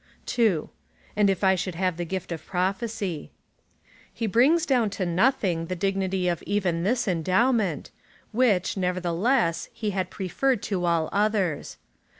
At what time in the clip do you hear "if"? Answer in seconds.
1.29-1.43